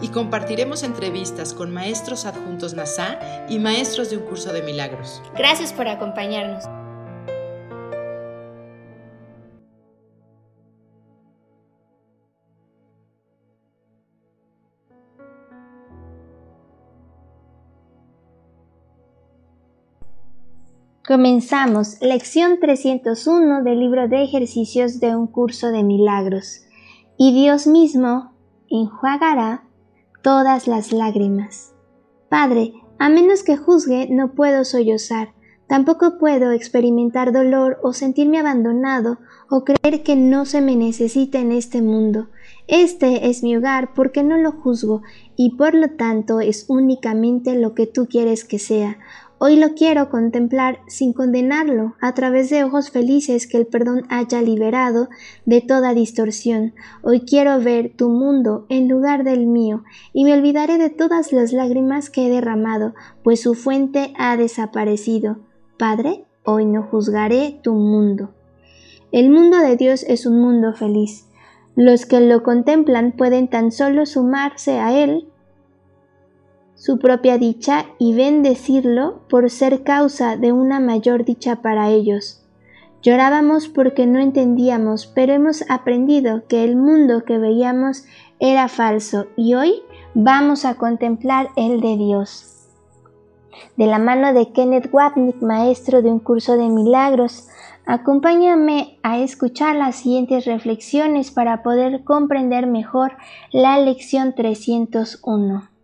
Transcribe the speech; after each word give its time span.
Y 0.00 0.08
compartiremos 0.08 0.82
entrevistas 0.82 1.54
con 1.54 1.72
maestros 1.72 2.24
adjuntos 2.24 2.74
NASA 2.74 3.18
y 3.48 3.58
maestros 3.58 4.10
de 4.10 4.16
un 4.16 4.24
curso 4.24 4.52
de 4.52 4.62
milagros. 4.62 5.22
Gracias 5.36 5.72
por 5.72 5.88
acompañarnos. 5.88 6.64
Comenzamos 21.08 22.02
lección 22.02 22.60
301 22.60 23.62
del 23.62 23.80
libro 23.80 24.08
de 24.08 24.22
ejercicios 24.22 25.00
de 25.00 25.16
un 25.16 25.26
curso 25.26 25.68
de 25.68 25.82
milagros. 25.82 26.66
Y 27.16 27.32
Dios 27.32 27.66
mismo 27.66 28.34
enjuagará 28.68 29.62
todas 30.28 30.68
las 30.68 30.92
lágrimas. 30.92 31.74
Padre, 32.28 32.74
a 32.98 33.08
menos 33.08 33.42
que 33.42 33.56
juzgue, 33.56 34.08
no 34.10 34.34
puedo 34.34 34.66
sollozar, 34.66 35.32
tampoco 35.66 36.18
puedo 36.18 36.52
experimentar 36.52 37.32
dolor 37.32 37.78
o 37.82 37.94
sentirme 37.94 38.38
abandonado 38.38 39.20
o 39.48 39.64
creer 39.64 40.02
que 40.02 40.16
no 40.16 40.44
se 40.44 40.60
me 40.60 40.76
necesita 40.76 41.38
en 41.38 41.50
este 41.50 41.80
mundo. 41.80 42.28
Este 42.66 43.30
es 43.30 43.42
mi 43.42 43.56
hogar 43.56 43.94
porque 43.94 44.22
no 44.22 44.36
lo 44.36 44.52
juzgo 44.52 45.00
y 45.34 45.56
por 45.56 45.72
lo 45.72 45.92
tanto 45.96 46.40
es 46.40 46.66
únicamente 46.68 47.54
lo 47.54 47.74
que 47.74 47.86
tú 47.86 48.06
quieres 48.06 48.44
que 48.44 48.58
sea, 48.58 48.98
Hoy 49.40 49.54
lo 49.54 49.74
quiero 49.74 50.10
contemplar 50.10 50.80
sin 50.88 51.12
condenarlo, 51.12 51.94
a 52.00 52.12
través 52.12 52.50
de 52.50 52.64
ojos 52.64 52.90
felices 52.90 53.46
que 53.46 53.56
el 53.56 53.66
perdón 53.66 54.02
haya 54.08 54.42
liberado 54.42 55.08
de 55.46 55.60
toda 55.60 55.94
distorsión. 55.94 56.74
Hoy 57.02 57.20
quiero 57.20 57.60
ver 57.60 57.92
tu 57.96 58.08
mundo 58.08 58.66
en 58.68 58.88
lugar 58.88 59.22
del 59.22 59.46
mío, 59.46 59.84
y 60.12 60.24
me 60.24 60.34
olvidaré 60.34 60.76
de 60.76 60.90
todas 60.90 61.32
las 61.32 61.52
lágrimas 61.52 62.10
que 62.10 62.26
he 62.26 62.30
derramado, 62.30 62.94
pues 63.22 63.40
su 63.40 63.54
fuente 63.54 64.12
ha 64.18 64.36
desaparecido. 64.36 65.38
Padre, 65.78 66.24
hoy 66.44 66.64
no 66.64 66.82
juzgaré 66.82 67.60
tu 67.62 67.74
mundo. 67.74 68.30
El 69.12 69.30
mundo 69.30 69.58
de 69.58 69.76
Dios 69.76 70.02
es 70.02 70.26
un 70.26 70.40
mundo 70.40 70.74
feliz. 70.74 71.28
Los 71.76 72.06
que 72.06 72.18
lo 72.18 72.42
contemplan 72.42 73.12
pueden 73.12 73.46
tan 73.46 73.70
solo 73.70 74.04
sumarse 74.04 74.80
a 74.80 74.92
él 74.98 75.28
su 76.78 76.98
propia 77.00 77.38
dicha 77.38 77.86
y 77.98 78.14
bendecirlo 78.14 79.20
por 79.28 79.50
ser 79.50 79.82
causa 79.82 80.36
de 80.36 80.52
una 80.52 80.78
mayor 80.78 81.24
dicha 81.24 81.56
para 81.56 81.90
ellos. 81.90 82.44
Llorábamos 83.02 83.68
porque 83.68 84.06
no 84.06 84.20
entendíamos, 84.20 85.06
pero 85.06 85.32
hemos 85.32 85.68
aprendido 85.68 86.44
que 86.48 86.64
el 86.64 86.76
mundo 86.76 87.24
que 87.24 87.38
veíamos 87.38 88.04
era 88.38 88.68
falso 88.68 89.26
y 89.36 89.54
hoy 89.54 89.82
vamos 90.14 90.64
a 90.64 90.74
contemplar 90.74 91.48
el 91.56 91.80
de 91.80 91.96
Dios. 91.96 92.54
De 93.76 93.86
la 93.86 93.98
mano 93.98 94.32
de 94.32 94.52
Kenneth 94.52 94.88
Wapnick, 94.92 95.42
maestro 95.42 96.00
de 96.00 96.12
un 96.12 96.20
curso 96.20 96.56
de 96.56 96.68
milagros, 96.68 97.48
acompáñame 97.86 98.98
a 99.02 99.18
escuchar 99.18 99.74
las 99.74 99.96
siguientes 99.96 100.44
reflexiones 100.44 101.32
para 101.32 101.64
poder 101.64 102.04
comprender 102.04 102.68
mejor 102.68 103.12
la 103.50 103.78
lección 103.80 104.34
301. 104.36 105.77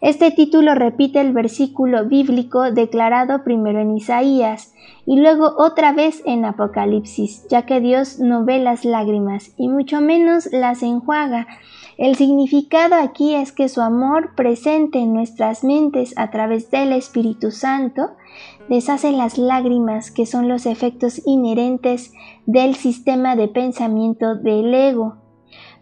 Este 0.00 0.30
título 0.30 0.74
repite 0.74 1.20
el 1.20 1.32
versículo 1.32 2.06
bíblico 2.06 2.70
declarado 2.72 3.44
primero 3.44 3.80
en 3.80 3.96
Isaías 3.96 4.74
y 5.04 5.20
luego 5.20 5.54
otra 5.58 5.92
vez 5.92 6.22
en 6.24 6.44
Apocalipsis, 6.44 7.46
ya 7.48 7.66
que 7.66 7.80
Dios 7.80 8.18
no 8.18 8.44
ve 8.44 8.58
las 8.58 8.84
lágrimas 8.84 9.52
y 9.56 9.68
mucho 9.68 10.00
menos 10.00 10.48
las 10.52 10.82
enjuaga. 10.82 11.46
El 11.98 12.16
significado 12.16 12.94
aquí 12.94 13.34
es 13.34 13.52
que 13.52 13.68
su 13.68 13.82
amor 13.82 14.34
presente 14.34 15.00
en 15.00 15.12
nuestras 15.12 15.64
mentes 15.64 16.14
a 16.16 16.30
través 16.30 16.70
del 16.70 16.94
Espíritu 16.94 17.50
Santo 17.50 18.12
deshace 18.70 19.12
las 19.12 19.36
lágrimas 19.36 20.10
que 20.10 20.24
son 20.24 20.48
los 20.48 20.64
efectos 20.64 21.20
inherentes 21.26 22.14
del 22.46 22.74
sistema 22.74 23.36
de 23.36 23.48
pensamiento 23.48 24.34
del 24.34 24.72
ego. 24.72 25.16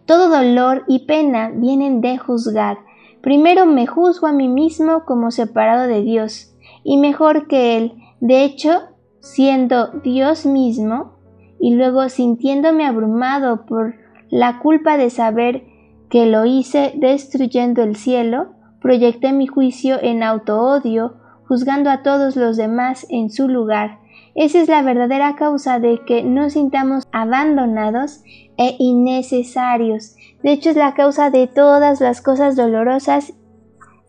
Todo 0.05 0.27
dolor 0.27 0.83
y 0.87 1.05
pena 1.05 1.51
vienen 1.53 2.01
de 2.01 2.17
juzgar, 2.17 2.79
Primero 3.21 3.65
me 3.65 3.85
juzgo 3.85 4.27
a 4.27 4.31
mí 4.31 4.47
mismo 4.47 5.03
como 5.05 5.31
separado 5.31 5.87
de 5.87 6.01
Dios 6.01 6.55
y 6.83 6.97
mejor 6.97 7.47
que 7.47 7.77
Él, 7.77 7.93
de 8.21 8.43
hecho, 8.43 8.81
siendo 9.19 9.87
Dios 10.03 10.45
mismo, 10.45 11.19
y 11.59 11.75
luego 11.75 12.07
sintiéndome 12.07 12.85
abrumado 12.85 13.65
por 13.65 13.95
la 14.29 14.59
culpa 14.59 14.97
de 14.97 15.09
saber 15.09 15.65
que 16.09 16.25
lo 16.25 16.45
hice 16.45 16.93
destruyendo 16.95 17.83
el 17.83 17.95
cielo, 17.95 18.53
proyecté 18.81 19.33
mi 19.33 19.45
juicio 19.47 20.01
en 20.01 20.23
auto-odio, 20.23 21.17
juzgando 21.47 21.89
a 21.89 22.01
todos 22.01 22.35
los 22.35 22.55
demás 22.55 23.05
en 23.09 23.29
su 23.29 23.47
lugar. 23.49 23.99
Esa 24.39 24.61
es 24.61 24.67
la 24.67 24.81
verdadera 24.81 25.35
causa 25.35 25.79
de 25.79 26.01
que 26.07 26.23
nos 26.23 26.53
sintamos 26.53 27.03
abandonados 27.11 28.23
e 28.57 28.75
innecesarios 28.79 30.15
de 30.43 30.53
hecho, 30.53 30.69
es 30.69 30.77
la 30.77 30.93
causa 30.93 31.29
de 31.29 31.47
todas 31.47 31.99
las 31.99 32.21
cosas 32.21 32.55
dolorosas 32.55 33.33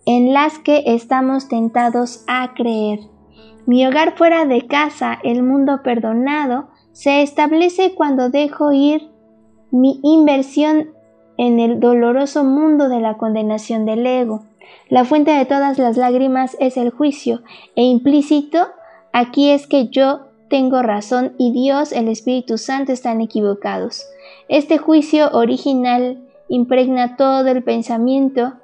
en 0.07 0.33
las 0.33 0.59
que 0.59 0.85
estamos 0.87 1.49
tentados 1.49 2.25
a 2.27 2.55
creer. 2.55 3.01
Mi 3.67 3.87
hogar 3.87 4.17
fuera 4.17 4.47
de 4.47 4.67
casa, 4.67 5.19
el 5.23 5.43
mundo 5.43 5.83
perdonado, 5.83 6.69
se 6.93 7.23
establece 7.23 7.95
cuando 7.95 8.31
dejo 8.31 8.73
ir 8.73 9.11
mi 9.71 10.01
inversión 10.03 10.91
en 11.37 11.59
el 11.59 11.81
doloroso 11.81 12.45
mundo 12.45 12.89
de 12.89 13.01
la 13.01 13.17
condenación 13.17 13.85
del 13.87 14.07
ego. 14.07 14.45
La 14.89 15.05
fuente 15.05 15.33
de 15.33 15.47
todas 15.47 15.79
las 15.79 15.97
lágrimas 15.97 16.57
es 16.61 16.77
el 16.77 16.91
juicio, 16.91 17.43
e 17.77 17.83
implícito 17.83 18.69
aquí 19.13 19.51
es 19.51 19.67
que 19.67 19.89
yo 19.89 20.27
tengo 20.49 20.83
razón 20.83 21.33
y 21.39 21.53
Dios, 21.53 21.93
el 21.93 22.09
Espíritu 22.09 22.59
Santo 22.59 22.93
están 22.93 23.21
equivocados. 23.21 24.05
Este 24.49 24.79
juicio 24.79 25.31
original 25.33 26.19
impregna 26.49 27.17
todo 27.17 27.47
el 27.47 27.63
pensamiento 27.63 28.55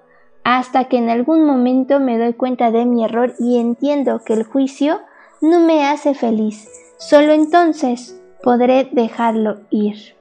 hasta 0.43 0.85
que 0.85 0.99
en 0.99 1.11
algún 1.11 1.45
momento 1.45 2.01
me 2.01 2.19
doy 2.19 2.35
cuenta 2.35 2.71
de 2.71 2.85
mi 2.87 3.05
error 3.05 3.35
y 3.39 3.59
entiendo 3.59 4.21
que 4.25 4.33
el 4.33 4.45
juicio 4.45 5.01
no 5.41 5.61
me 5.61 5.87
hace 5.87 6.15
feliz. 6.15 6.69
Solo 6.99 7.33
entonces 7.33 8.21
podré 8.43 8.89
dejarlo 8.93 9.59
ir. 9.71 10.15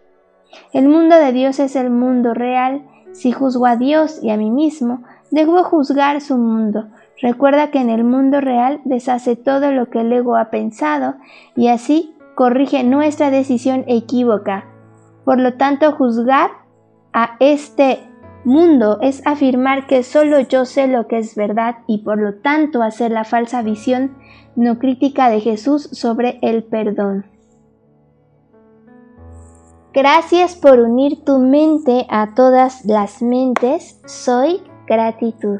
El 0.73 0.87
mundo 0.87 1.15
de 1.15 1.31
Dios 1.31 1.59
es 1.59 1.75
el 1.75 1.89
mundo 1.89 2.33
real. 2.33 2.83
Si 3.11 3.31
juzgo 3.31 3.65
a 3.65 3.75
Dios 3.75 4.19
y 4.21 4.29
a 4.29 4.37
mí 4.37 4.51
mismo, 4.51 5.03
debo 5.31 5.63
juzgar 5.63 6.21
su 6.21 6.37
mundo. 6.37 6.87
Recuerda 7.21 7.71
que 7.71 7.79
en 7.79 7.89
el 7.89 8.03
mundo 8.03 8.41
real 8.41 8.81
deshace 8.83 9.35
todo 9.35 9.71
lo 9.71 9.89
que 9.89 10.01
el 10.01 10.11
ego 10.11 10.35
ha 10.35 10.49
pensado 10.49 11.15
y 11.55 11.69
así 11.69 12.15
corrige 12.35 12.83
nuestra 12.83 13.31
decisión 13.31 13.85
equívoca. 13.87 14.65
Por 15.23 15.39
lo 15.39 15.53
tanto, 15.53 15.93
juzgar 15.93 16.51
a 17.13 17.37
este 17.39 17.99
mundo 18.43 18.99
es 19.01 19.25
afirmar 19.25 19.87
que 19.87 20.03
solo 20.03 20.39
yo 20.41 20.65
sé 20.65 20.87
lo 20.87 21.07
que 21.07 21.17
es 21.17 21.35
verdad 21.35 21.77
y 21.87 22.03
por 22.03 22.19
lo 22.19 22.35
tanto 22.35 22.83
hacer 22.83 23.11
la 23.11 23.23
falsa 23.23 23.61
visión 23.61 24.17
no 24.55 24.77
crítica 24.77 25.29
de 25.29 25.39
Jesús 25.39 25.89
sobre 25.91 26.37
el 26.41 26.63
perdón. 26.63 27.25
Gracias 29.93 30.55
por 30.55 30.79
unir 30.79 31.23
tu 31.23 31.39
mente 31.39 32.05
a 32.09 32.35
todas 32.35 32.83
las 32.85 33.21
mentes. 33.21 34.01
Soy 34.05 34.61
gratitud. 34.87 35.59